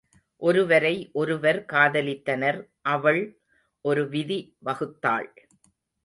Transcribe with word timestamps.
ஒருவரை 0.41 0.93
ஒருவர் 1.13 1.65
காதலித்தனர், 1.73 2.57
அவள் 2.85 3.21
ஒரு 3.85 4.09
விதி 4.09 4.39
வகுத்தாள். 4.65 5.29